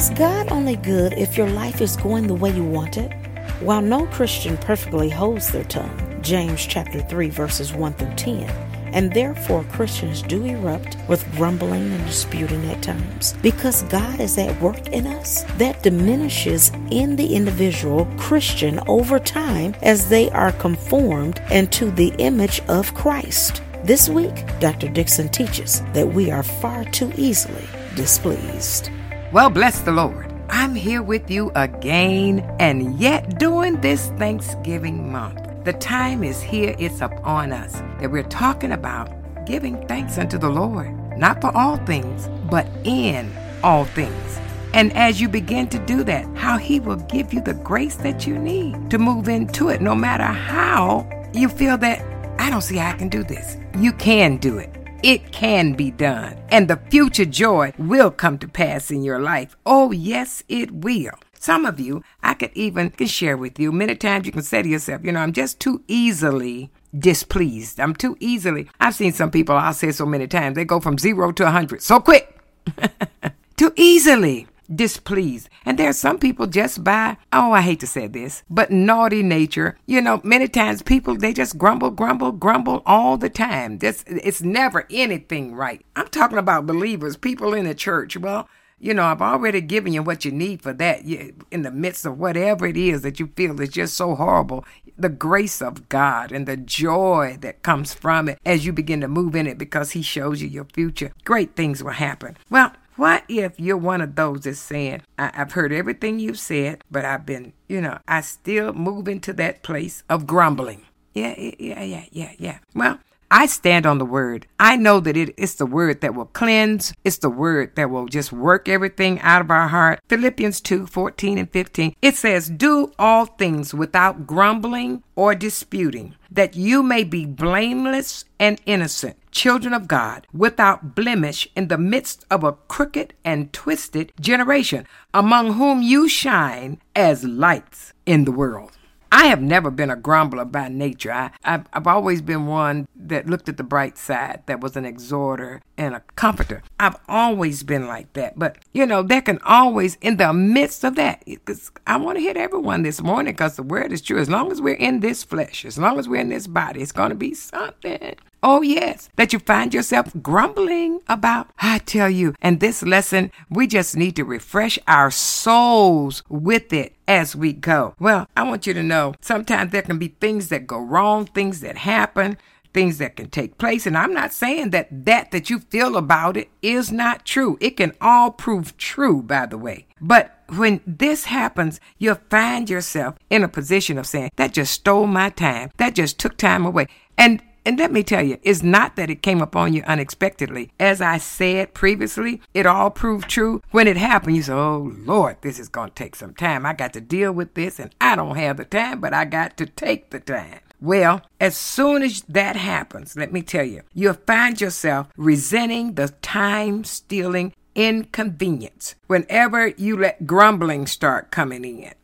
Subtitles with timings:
[0.00, 3.12] Is God only good if your life is going the way you want it?
[3.60, 8.48] While no Christian perfectly holds their tongue, James chapter 3 verses 1 through 10,
[8.94, 13.34] and therefore Christians do erupt with grumbling and disputing at times.
[13.42, 19.76] Because God is at work in us, that diminishes in the individual Christian over time
[19.82, 23.60] as they are conformed into the image of Christ.
[23.84, 24.88] This week, Dr.
[24.88, 28.88] Dixon teaches that we are far too easily displeased.
[29.32, 30.26] Well, bless the Lord.
[30.48, 35.38] I'm here with you again and yet during this Thanksgiving month.
[35.62, 39.08] The time is here, it's upon us that we're talking about
[39.46, 43.30] giving thanks unto the Lord, not for all things, but in
[43.62, 44.40] all things.
[44.74, 48.26] And as you begin to do that, how He will give you the grace that
[48.26, 52.04] you need to move into it, no matter how you feel that
[52.40, 53.56] I don't see how I can do this.
[53.78, 54.79] You can do it.
[55.02, 56.36] It can be done.
[56.50, 59.56] And the future joy will come to pass in your life.
[59.64, 61.12] Oh, yes, it will.
[61.38, 63.72] Some of you, I could even can share with you.
[63.72, 67.80] Many times you can say to yourself, you know, I'm just too easily displeased.
[67.80, 68.68] I'm too easily.
[68.78, 71.46] I've seen some people, I'll say so many times, they go from zero to a
[71.46, 72.36] 100 so quick.
[73.56, 75.48] too easily displeased.
[75.64, 79.22] And there are some people just by, oh, I hate to say this, but naughty
[79.22, 79.76] nature.
[79.86, 83.78] You know, many times people, they just grumble, grumble, grumble all the time.
[83.78, 85.84] Just, it's never anything right.
[85.96, 88.16] I'm talking about believers, people in the church.
[88.16, 88.48] Well,
[88.82, 91.02] you know, I've already given you what you need for that.
[91.04, 94.64] In the midst of whatever it is that you feel is just so horrible,
[94.96, 99.08] the grace of God and the joy that comes from it as you begin to
[99.08, 102.38] move in it because He shows you your future, great things will happen.
[102.48, 106.82] Well, what if you're one of those that's saying, I- have heard everything you've said,
[106.90, 110.82] but I've been, you know, I still move into that place of grumbling?
[111.14, 112.58] Yeah, yeah, yeah, yeah, yeah.
[112.74, 112.98] Well,
[113.32, 114.48] I stand on the word.
[114.58, 116.92] I know that it is the word that will cleanse.
[117.04, 120.00] It's the word that will just work everything out of our heart.
[120.08, 121.94] Philippians 2 14 and 15.
[122.02, 128.60] It says, Do all things without grumbling or disputing, that you may be blameless and
[128.66, 134.88] innocent children of God, without blemish in the midst of a crooked and twisted generation,
[135.14, 138.76] among whom you shine as lights in the world.
[139.12, 141.12] I have never been a grumbler by nature.
[141.12, 144.84] I, I've, I've always been one that looked at the bright side, that was an
[144.84, 146.62] exhorter and a comforter.
[146.78, 148.38] I've always been like that.
[148.38, 152.22] But, you know, there can always, in the midst of that, because I want to
[152.22, 154.18] hit everyone this morning because the word is true.
[154.18, 156.92] As long as we're in this flesh, as long as we're in this body, it's
[156.92, 158.14] going to be something.
[158.42, 161.50] Oh, yes, that you find yourself grumbling about.
[161.58, 166.94] I tell you, and this lesson, we just need to refresh our souls with it
[167.06, 167.94] as we go.
[167.98, 171.60] Well, I want you to know sometimes there can be things that go wrong, things
[171.60, 172.38] that happen,
[172.72, 173.86] things that can take place.
[173.86, 177.58] And I'm not saying that that that you feel about it is not true.
[177.60, 179.86] It can all prove true, by the way.
[180.00, 185.06] But when this happens, you'll find yourself in a position of saying, that just stole
[185.06, 185.70] my time.
[185.76, 186.86] That just took time away.
[187.18, 190.70] And and let me tell you, it's not that it came upon you unexpectedly.
[190.80, 193.62] As I said previously, it all proved true.
[193.70, 196.64] When it happened, you said, Oh Lord, this is going to take some time.
[196.64, 199.56] I got to deal with this, and I don't have the time, but I got
[199.58, 200.60] to take the time.
[200.80, 206.08] Well, as soon as that happens, let me tell you, you'll find yourself resenting the
[206.22, 207.52] time stealing
[207.86, 211.94] inconvenience whenever you let grumbling start coming in.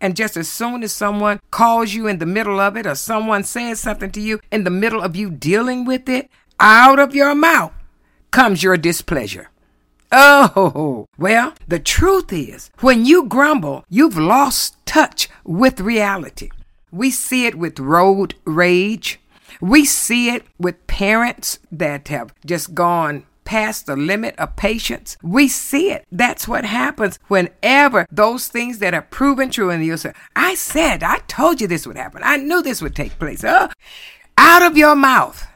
[0.00, 3.42] And just as soon as someone calls you in the middle of it or someone
[3.44, 6.30] says something to you in the middle of you dealing with it,
[6.60, 7.72] out of your mouth
[8.30, 9.48] comes your displeasure.
[10.12, 16.50] Oh, well, the truth is, when you grumble, you've lost touch with reality.
[16.92, 19.18] We see it with road rage.
[19.60, 25.16] We see it with parents that have just gone past the limit of patience.
[25.22, 26.04] We see it.
[26.10, 31.02] That's what happens whenever those things that are proven true and you say, I said,
[31.02, 32.22] I told you this would happen.
[32.24, 33.44] I knew this would take place.
[33.44, 33.68] Oh,
[34.36, 35.46] out of your mouth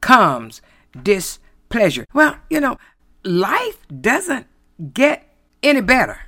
[0.00, 0.60] comes
[1.00, 2.06] displeasure.
[2.12, 2.78] Well, you know,
[3.24, 4.46] life doesn't
[4.92, 5.28] get
[5.62, 6.20] any better.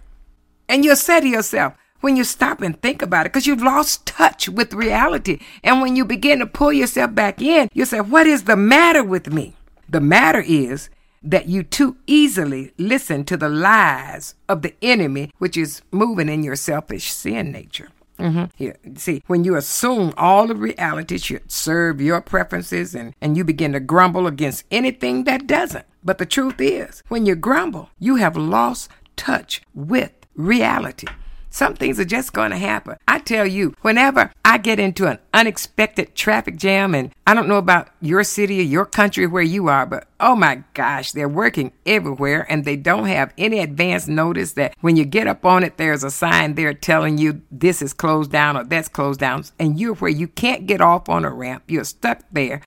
[0.68, 4.06] And you'll say to yourself, when you stop and think about it, because you've lost
[4.06, 5.40] touch with reality.
[5.64, 9.02] And when you begin to pull yourself back in, you say, What is the matter
[9.02, 9.56] with me?
[9.88, 10.90] The matter is
[11.26, 16.42] that you too easily listen to the lies of the enemy, which is moving in
[16.42, 17.88] your selfish sin nature.
[18.18, 18.44] Mm-hmm.
[18.56, 23.44] Here, see, when you assume all the reality should serve your preferences and, and you
[23.44, 25.84] begin to grumble against anything that doesn't.
[26.02, 31.08] But the truth is, when you grumble, you have lost touch with reality.
[31.50, 32.96] Some things are just going to happen.
[33.08, 37.56] I tell you, whenever I get into an unexpected traffic jam, and I don't know
[37.56, 41.72] about your city or your country where you are, but oh my gosh, they're working
[41.84, 45.76] everywhere and they don't have any advance notice that when you get up on it,
[45.76, 49.80] there's a sign there telling you this is closed down or that's closed down, and
[49.80, 51.64] you're where you can't get off on a ramp.
[51.68, 52.62] You're stuck there.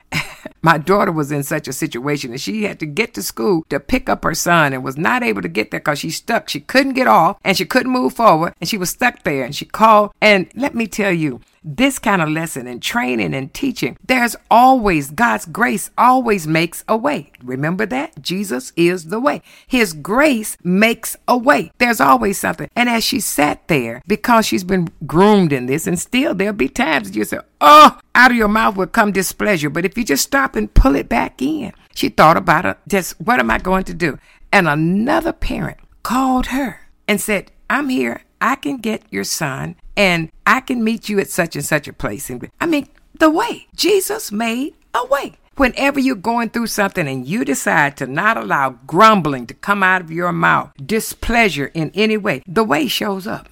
[0.61, 3.79] My daughter was in such a situation that she had to get to school to
[3.79, 6.49] pick up her son and was not able to get there because she stuck.
[6.49, 9.55] She couldn't get off and she couldn't move forward and she was stuck there and
[9.55, 10.11] she called.
[10.21, 15.11] And let me tell you, this kind of lesson and training and teaching, there's always
[15.11, 17.31] God's grace always makes a way.
[17.43, 18.21] Remember that?
[18.21, 19.41] Jesus is the way.
[19.67, 21.71] His grace makes a way.
[21.77, 22.69] There's always something.
[22.75, 26.69] And as she sat there, because she's been groomed in this, and still there'll be
[26.69, 29.69] times you say, Oh, out of your mouth will come displeasure.
[29.69, 32.77] But if you just stop and pull it back in, she thought about it.
[32.87, 34.17] Just what am I going to do?
[34.51, 38.23] And another parent called her and said, I'm here.
[38.41, 41.93] I can get your son and I can meet you at such and such a
[41.93, 42.31] place.
[42.59, 42.87] I mean,
[43.17, 45.33] the way Jesus made a way.
[45.57, 50.01] Whenever you're going through something and you decide to not allow grumbling to come out
[50.01, 53.49] of your mouth, displeasure in any way, the way shows up.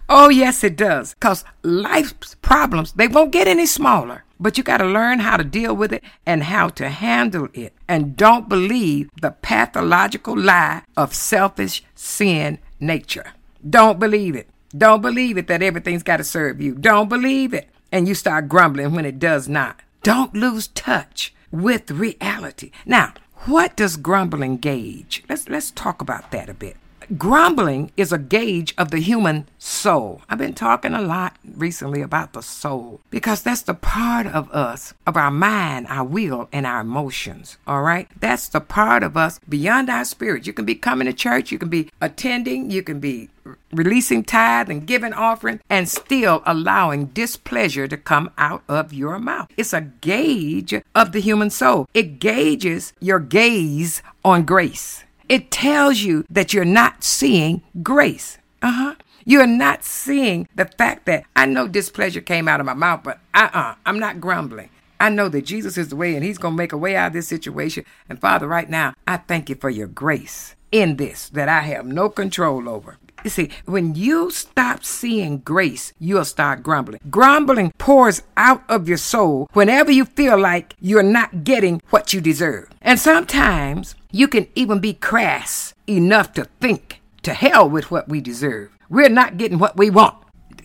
[0.09, 1.15] oh, yes, it does.
[1.15, 4.25] Because life's problems, they won't get any smaller.
[4.41, 7.73] But you got to learn how to deal with it and how to handle it.
[7.87, 13.33] And don't believe the pathological lie of selfish sin nature.
[13.69, 14.49] Don't believe it.
[14.77, 16.75] Don't believe it that everything's got to serve you.
[16.75, 17.69] Don't believe it.
[17.91, 19.81] And you start grumbling when it does not.
[20.03, 22.71] Don't lose touch with reality.
[22.85, 23.15] Now,
[23.47, 25.25] what does grumbling gauge?
[25.29, 26.77] Let's let's talk about that a bit.
[27.17, 30.21] Grumbling is a gauge of the human soul.
[30.29, 34.93] I've been talking a lot recently about the soul because that's the part of us,
[35.07, 37.57] of our mind, our will, and our emotions.
[37.67, 38.09] All right?
[38.21, 40.47] That's the part of us beyond our spirit.
[40.47, 43.31] You can be coming to church, you can be attending, you can be
[43.73, 49.49] releasing tithe and giving offering and still allowing displeasure to come out of your mouth.
[49.57, 51.89] It's a gauge of the human soul.
[51.95, 55.05] It gauges your gaze on grace.
[55.29, 58.39] It tells you that you're not seeing grace.
[58.63, 58.95] Uh huh.
[59.25, 63.21] You're not seeing the fact that I know displeasure came out of my mouth, but
[63.35, 64.71] uh uh-uh, uh, i am not grumbling.
[64.99, 67.09] I know that Jesus is the way and He's going to make a way out
[67.09, 67.85] of this situation.
[68.09, 71.87] And Father, right now, I thank you for your grace in this that I have
[71.87, 72.97] no control over.
[73.25, 77.01] You see, when you stop seeing grace, you'll start grumbling.
[77.11, 82.21] Grumbling pours out of your soul whenever you feel like you're not getting what you
[82.21, 82.71] deserve.
[82.81, 88.21] And sometimes you can even be crass enough to think, to hell with what we
[88.21, 88.71] deserve.
[88.89, 90.17] We're not getting what we want.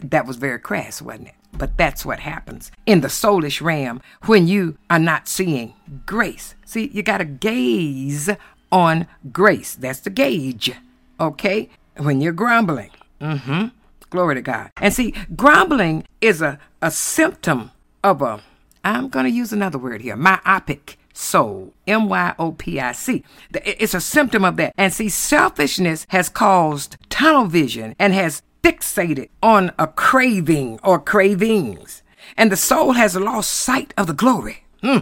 [0.01, 1.35] That was very crass, wasn't it?
[1.55, 5.73] But that's what happens in the soulish realm when you are not seeing
[6.05, 6.55] grace.
[6.65, 8.29] See, you got to gaze
[8.71, 9.75] on grace.
[9.75, 10.71] That's the gauge,
[11.19, 11.69] okay?
[11.97, 12.91] When you're grumbling.
[13.21, 13.67] Mm-hmm.
[14.09, 14.71] Glory to God.
[14.77, 17.71] And see, grumbling is a, a symptom
[18.03, 18.41] of a,
[18.83, 21.73] I'm going to use another word here, myopic soul.
[21.87, 23.23] M Y O P I C.
[23.53, 24.73] It's a symptom of that.
[24.77, 32.01] And see, selfishness has caused tunnel vision and has fixated on a craving or cravings.
[32.37, 34.63] And the soul has lost sight of the glory.
[34.81, 34.99] Hmm,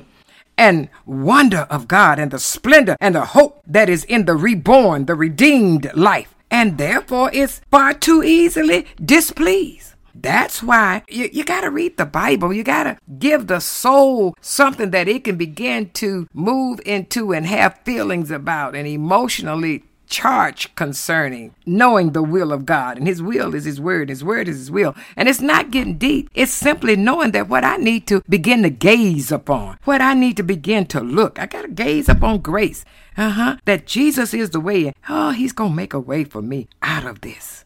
[0.58, 5.06] and wonder of God and the splendor and the hope that is in the reborn,
[5.06, 9.96] the redeemed life, and therefore is far too easily displeased.
[10.14, 12.52] That's why you, you got to read the Bible.
[12.54, 17.46] You got to give the soul something that it can begin to move into and
[17.46, 22.98] have feelings about and emotionally charge concerning knowing the will of God.
[22.98, 24.94] And His will is His word, His word is His will.
[25.16, 28.70] And it's not getting deep, it's simply knowing that what I need to begin to
[28.70, 32.84] gaze upon, what I need to begin to look, I got to gaze upon grace.
[33.18, 33.58] Uh huh.
[33.66, 34.94] That Jesus is the way.
[35.10, 37.66] Oh, He's going to make a way for me out of this.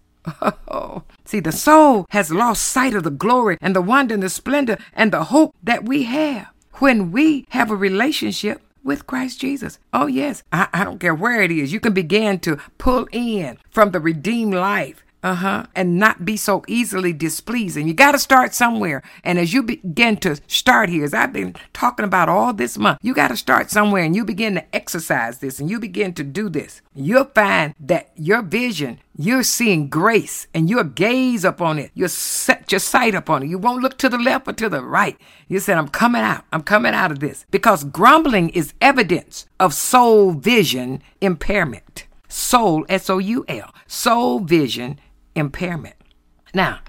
[0.68, 4.30] Oh, see, the soul has lost sight of the glory and the wonder and the
[4.30, 6.48] splendor and the hope that we have
[6.80, 9.80] when we have a relationship with Christ Jesus.
[9.94, 11.72] Oh, yes, I, I don't care where it is.
[11.74, 16.38] You can begin to pull in from the redeemed life uh huh, and not be
[16.38, 17.88] so easily displeasing.
[17.88, 19.02] You got to start somewhere.
[19.24, 23.00] And as you begin to start here, as I've been talking about all this month,
[23.02, 26.24] you got to start somewhere and you begin to exercise this and you begin to
[26.24, 26.84] do this.
[26.94, 31.90] You'll find that your vision, you're seeing grace and your gaze upon it.
[31.96, 33.50] You set your sight upon it.
[33.50, 35.18] You won't look to the left or to the right.
[35.48, 36.46] You said, I'm coming out.
[36.54, 42.06] I'm coming out of this because grumbling is evidence of soul vision impairment.
[42.28, 45.00] Soul, S O U L, soul vision
[45.36, 45.96] impairment.
[46.54, 46.80] Now,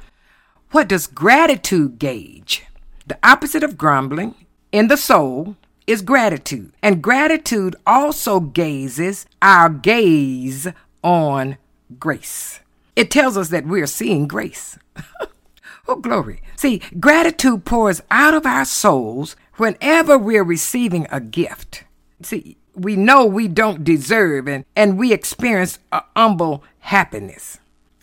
[0.71, 2.65] what does gratitude gauge?
[3.07, 4.35] The opposite of grumbling
[4.73, 6.73] in the soul is gratitude.
[6.83, 10.69] And gratitude also gazes our gaze
[11.03, 11.57] on
[11.99, 12.61] grace.
[12.97, 14.79] it tells us that we're seeing grace.
[15.89, 16.43] oh, glory.
[16.57, 21.85] See, gratitude pours out of our souls whenever we're receiving a gift.
[22.23, 27.59] See, we know we don't deserve and, and we experience a humble happiness.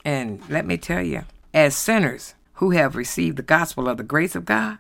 [0.06, 4.36] And let me tell you, as sinners who have received the gospel of the grace
[4.36, 4.80] of God,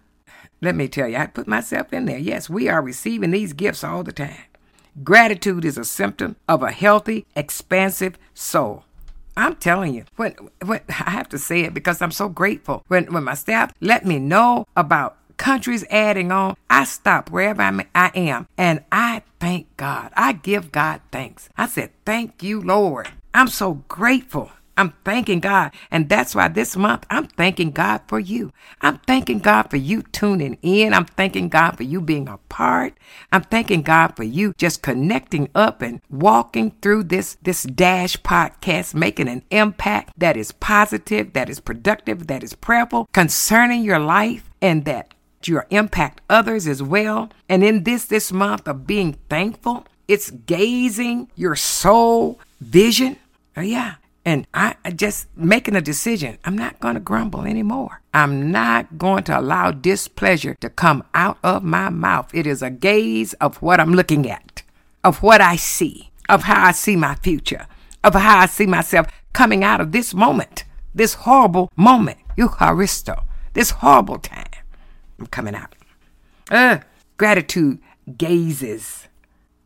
[0.62, 2.18] let me tell you, I put myself in there.
[2.18, 4.44] Yes, we are receiving these gifts all the time.
[5.03, 8.86] Gratitude is a symptom of a healthy, expansive soul.
[9.36, 12.84] I'm telling you, when, when I have to say it because I'm so grateful.
[12.88, 17.82] When when my staff let me know about countries adding on, I stop wherever I'm,
[17.96, 20.12] I am and I thank God.
[20.15, 21.50] I give God thanks.
[21.58, 24.51] I said, "Thank you, Lord." I'm so grateful.
[24.75, 25.72] I'm thanking God.
[25.92, 28.51] And that's why this month I'm thanking God for you.
[28.82, 30.94] I'm thanking God for you tuning in.
[30.94, 32.98] I'm thanking God for you being a part.
[33.32, 38.96] I'm thanking God for you just connecting up and walking through this, this Dash podcast,
[38.96, 44.50] making an impact that is positive, that is productive, that is prayerful concerning your life
[44.62, 45.13] and that
[45.44, 47.30] your impact others as well.
[47.50, 53.18] And in this, this month of being thankful, it's gazing your soul vision.
[53.56, 56.38] Oh, yeah and I just making a decision.
[56.46, 58.01] I'm not going to grumble anymore.
[58.13, 62.34] I'm not going to allow displeasure to come out of my mouth.
[62.34, 64.63] It is a gaze of what I'm looking at,
[65.03, 67.68] of what I see, of how I see my future,
[68.03, 70.63] of how I see myself coming out of this moment,
[70.96, 74.48] this horrible moment, Eucharisto, this horrible time.
[75.20, 75.75] I'm coming out.
[76.50, 76.80] Uh,
[77.18, 77.80] gratitude
[78.18, 79.08] gazes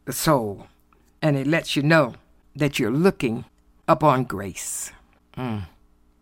[0.06, 0.68] the soul
[1.22, 2.16] and it lets you know
[2.56, 3.46] that you're looking
[3.88, 4.92] upon grace.
[5.38, 5.64] Mm.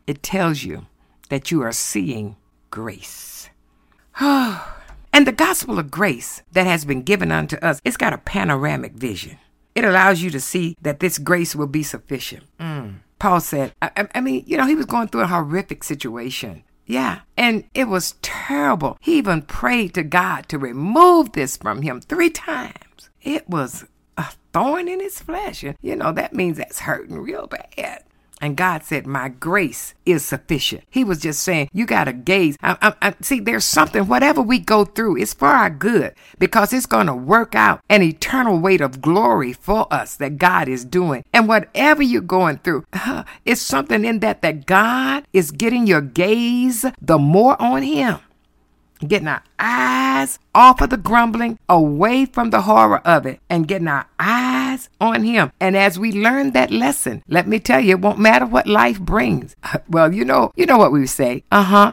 [0.08, 0.86] It tells you
[1.30, 2.36] that you are seeing
[2.70, 3.50] grace.
[4.20, 8.94] and the gospel of grace that has been given unto us, it's got a panoramic
[8.94, 9.38] vision.
[9.74, 12.44] It allows you to see that this grace will be sufficient.
[12.60, 12.96] Mm.
[13.20, 16.64] Paul said, I, I mean, you know, he was going through a horrific situation.
[16.86, 17.22] Yeah.
[17.36, 18.98] And it was terrible.
[19.02, 23.10] He even prayed to God to remove this from him three times.
[23.22, 23.86] It was
[24.18, 25.64] a thorn in his flesh.
[25.82, 28.04] You know, that means that's hurting real bad.
[28.42, 30.84] And God said, My grace is sufficient.
[30.90, 32.58] He was just saying, You got to gaze.
[32.62, 36.74] I, I, I, see, there's something, whatever we go through, it's for our good because
[36.74, 40.84] it's going to work out an eternal weight of glory for us that God is
[40.84, 41.24] doing.
[41.34, 46.02] And whatever you're going through, uh, it's something in that that God is getting your
[46.02, 48.20] gaze the more on Him
[49.00, 53.88] getting our eyes off of the grumbling, away from the horror of it, and getting
[53.88, 55.52] our eyes on Him.
[55.60, 59.00] And as we learn that lesson, let me tell you, it won't matter what life
[59.00, 59.56] brings.
[59.88, 61.44] Well, you know, you know what we say.
[61.52, 61.92] Uh huh.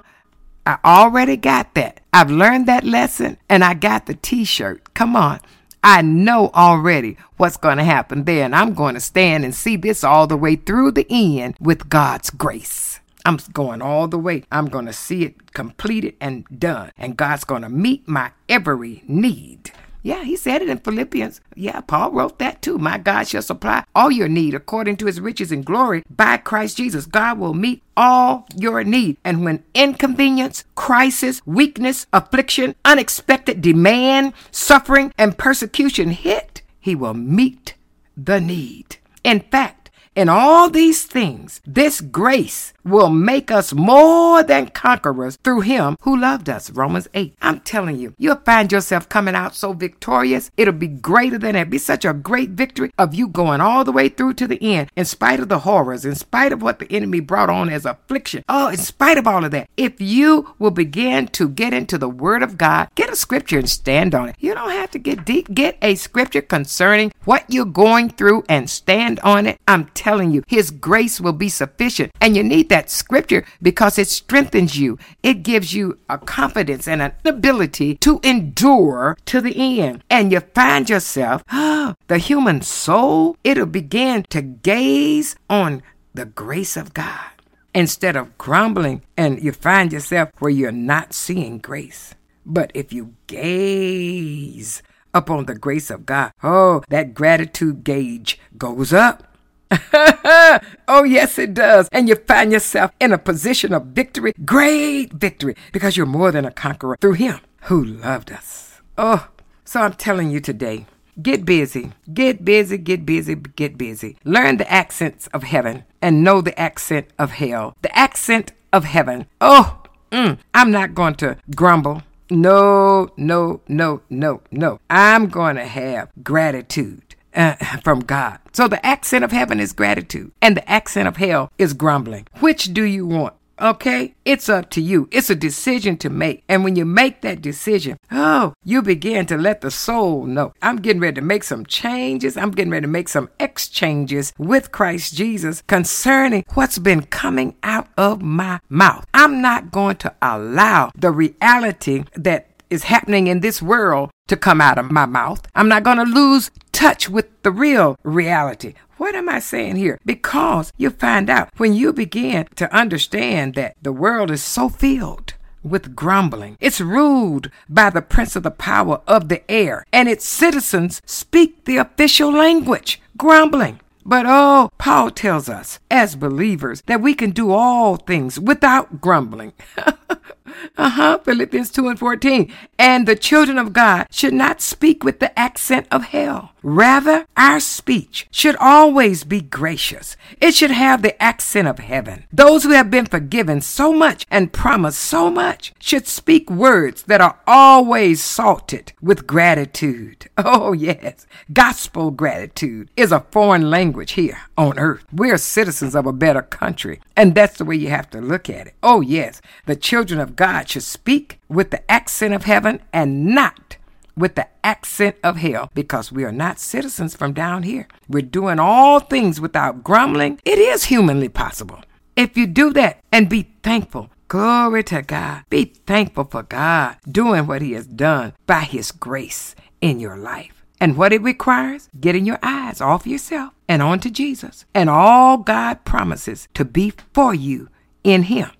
[0.64, 2.00] I already got that.
[2.12, 4.94] I've learned that lesson, and I got the T-shirt.
[4.94, 5.40] Come on.
[5.85, 9.76] I know already what's going to happen there, and I'm going to stand and see
[9.76, 13.00] this all the way through the end with God's grace.
[13.25, 14.45] I'm going all the way.
[14.50, 16.93] I'm going to see it completed and done.
[16.97, 19.71] And God's going to meet my every need.
[20.05, 21.41] Yeah, he said it in Philippians.
[21.55, 22.76] Yeah, Paul wrote that too.
[22.76, 26.76] My God shall supply all your need according to his riches and glory by Christ
[26.76, 27.07] Jesus.
[27.07, 29.17] God will meet all your need.
[29.25, 37.75] And when inconvenience, crisis, weakness, affliction, unexpected demand, suffering, and persecution hit, he will meet
[38.17, 38.97] the need.
[39.23, 39.83] In fact,
[40.14, 46.16] in all these things, this grace will make us more than conquerors through him who
[46.16, 46.70] loved us.
[46.70, 47.34] Romans 8.
[47.40, 50.50] I'm telling you, you'll find yourself coming out so victorious.
[50.56, 51.70] It'll be greater than it.
[51.70, 54.90] Be such a great victory of you going all the way through to the end,
[54.96, 58.42] in spite of the horrors, in spite of what the enemy brought on as affliction.
[58.48, 59.68] Oh, in spite of all of that.
[59.76, 63.68] If you will begin to get into the word of God, get a scripture and
[63.68, 64.36] stand on it.
[64.38, 65.52] You don't have to get deep.
[65.52, 69.58] Get a scripture concerning what you're going through and stand on it.
[69.68, 72.12] I'm telling you, his grace will be sufficient.
[72.20, 74.99] And you need that scripture because it strengthens you.
[75.23, 80.02] It gives you a confidence and an ability to endure to the end.
[80.09, 85.83] And you find yourself, oh, the human soul, it'll begin to gaze on
[86.14, 87.29] the grace of God
[87.75, 92.14] instead of grumbling and you find yourself where you're not seeing grace.
[92.47, 99.31] But if you gaze upon the grace of God, oh, that gratitude gauge goes up.
[100.88, 101.88] oh, yes, it does.
[101.93, 106.45] And you find yourself in a position of victory, great victory, because you're more than
[106.45, 108.81] a conqueror through Him who loved us.
[108.99, 109.29] Oh,
[109.64, 110.87] so I'm telling you today
[111.21, 114.17] get busy, get busy, get busy, get busy.
[114.25, 117.76] Learn the accents of heaven and know the accent of hell.
[117.83, 119.26] The accent of heaven.
[119.41, 122.02] Oh, mm, I'm not going to grumble.
[122.31, 124.81] No, no, no, no, no.
[124.88, 128.38] I'm going to have gratitude uh, from God.
[128.52, 132.26] So the accent of heaven is gratitude, and the accent of hell is grumbling.
[132.40, 133.34] Which do you want?
[133.60, 134.14] Okay?
[134.24, 135.08] It's up to you.
[135.12, 136.42] It's a decision to make.
[136.48, 140.52] And when you make that decision, oh, you begin to let the soul know.
[140.62, 142.36] I'm getting ready to make some changes.
[142.36, 147.88] I'm getting ready to make some exchanges with Christ Jesus concerning what's been coming out
[147.96, 149.06] of my mouth.
[149.14, 154.61] I'm not going to allow the reality that is happening in this world to come
[154.61, 155.47] out of my mouth.
[155.55, 158.75] I'm not going to lose touch with the real reality.
[158.97, 159.99] What am I saying here?
[160.07, 165.35] Because you find out when you begin to understand that the world is so filled
[165.62, 166.57] with grumbling.
[166.61, 171.64] It's ruled by the prince of the power of the air, and its citizens speak
[171.64, 173.81] the official language, grumbling.
[174.05, 179.52] But oh, Paul tells us as believers that we can do all things without grumbling.
[180.76, 181.18] Uh huh.
[181.18, 182.52] Philippians 2 and 14.
[182.78, 186.52] And the children of God should not speak with the accent of hell.
[186.62, 190.16] Rather, our speech should always be gracious.
[190.40, 192.25] It should have the accent of heaven.
[192.32, 197.21] Those who have been forgiven so much and promised so much should speak words that
[197.21, 200.28] are always salted with gratitude.
[200.44, 201.26] Oh, yes.
[201.52, 205.04] Gospel gratitude is a foreign language here on earth.
[205.12, 208.68] We're citizens of a better country, and that's the way you have to look at
[208.68, 208.75] it.
[208.82, 209.40] Oh, yes.
[209.66, 213.76] The children of God should speak with the accent of heaven and not
[214.16, 217.88] with the accent of hell because we are not citizens from down here.
[218.09, 220.40] We're doing all things without grumbling.
[220.44, 221.80] It is humanly possible.
[222.14, 225.44] If you do that and be thankful, glory to God.
[225.49, 230.62] Be thankful for God doing what He has done by His grace in your life.
[230.82, 235.84] And what it requires, getting your eyes off yourself and onto Jesus and all God
[235.84, 237.68] promises to be for you
[238.02, 238.50] in Him.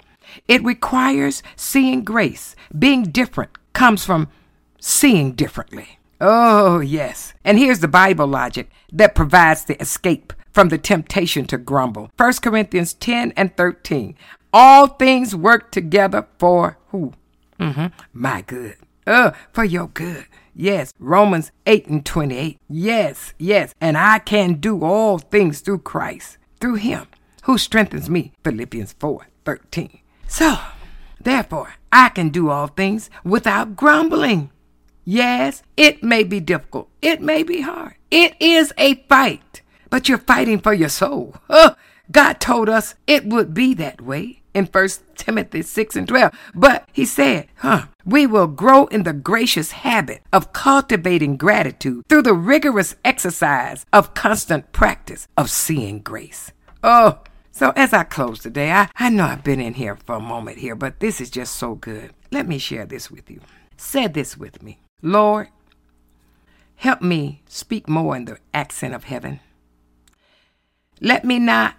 [0.47, 2.55] It requires seeing grace.
[2.79, 4.29] Being different comes from
[4.79, 5.99] seeing differently.
[6.21, 7.35] Oh, yes.
[7.45, 12.13] And here's the Bible logic that provides the escape from the temptation to grumble.
[12.19, 14.15] 1 Corinthians 10 and 13.
[14.53, 17.15] All things work together for who?
[17.59, 17.87] Mm-hmm.
[18.13, 18.77] My good.
[19.07, 20.27] Uh, for your good.
[20.55, 20.93] Yes.
[20.99, 22.59] Romans 8 and 28.
[22.69, 23.75] Yes, yes.
[23.81, 27.07] And I can do all things through Christ, through him
[27.45, 28.33] who strengthens me.
[28.45, 29.99] Philippians 4 13.
[30.29, 30.57] So,
[31.21, 34.51] therefore, I can do all things without grumbling.
[35.05, 36.89] Yes, it may be difficult.
[37.03, 37.95] It may be hard.
[38.11, 41.35] It is a fight, but you're fighting for your soul.
[41.51, 41.75] Oh,
[42.11, 46.33] God told us it would be that way in 1 Timothy 6 and 12.
[46.55, 52.23] But he said, huh, we will grow in the gracious habit of cultivating gratitude through
[52.23, 56.53] the rigorous exercise of constant practice of seeing grace.
[56.83, 60.21] Oh, so as I close today, I, I know I've been in here for a
[60.21, 62.13] moment here, but this is just so good.
[62.31, 63.41] Let me share this with you.
[63.77, 64.81] Say this with me.
[65.03, 65.49] Lord,
[66.77, 69.41] help me speak more in the accent of heaven.
[71.01, 71.77] Let me not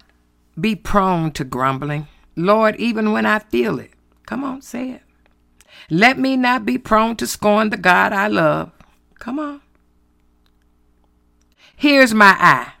[0.60, 2.06] be prone to grumbling.
[2.36, 3.90] Lord, even when I feel it.
[4.26, 5.02] Come on, say it.
[5.90, 8.72] Let me not be prone to scorn the God I love.
[9.18, 9.60] Come on.
[11.76, 12.72] Here's my eye.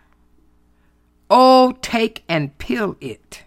[1.28, 3.42] Oh, take and peel it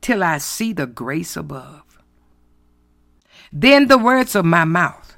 [0.00, 1.82] till I see the grace above.
[3.52, 5.16] Then the words of my mouth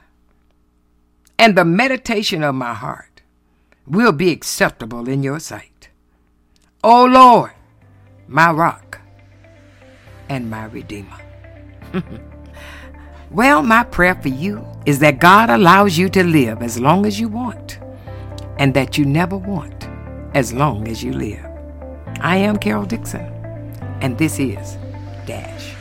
[1.39, 3.23] and the meditation of my heart
[3.87, 5.89] will be acceptable in your sight.
[6.83, 7.53] O Lord,
[8.29, 9.01] my rock
[10.29, 11.21] and my redeemer.
[13.31, 17.19] well, my prayer for you is that God allows you to live as long as
[17.19, 17.79] you want
[18.59, 19.89] and that you never want
[20.35, 21.45] as long as you live.
[22.21, 23.27] I am Carol Dixon,
[24.01, 24.77] and this is
[25.27, 25.75] Dash.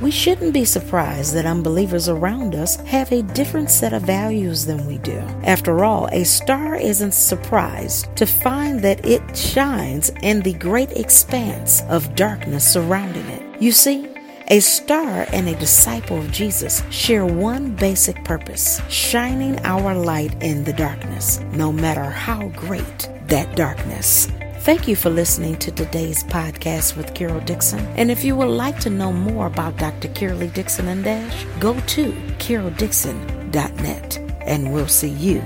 [0.00, 4.86] We shouldn't be surprised that unbelievers around us have a different set of values than
[4.86, 5.18] we do.
[5.42, 11.82] After all, a star isn't surprised to find that it shines in the great expanse
[11.88, 13.60] of darkness surrounding it.
[13.60, 14.08] You see,
[14.48, 20.64] a star and a disciple of Jesus share one basic purpose shining our light in
[20.64, 24.26] the darkness, no matter how great that darkness.
[24.60, 27.80] Thank you for listening to today's podcast with Carol Dixon.
[27.96, 30.08] And if you would like to know more about Dr.
[30.08, 35.42] Carol Dixon and Dash, go to caroldixon.net and we'll see you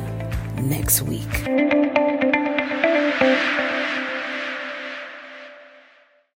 [0.57, 1.62] next week.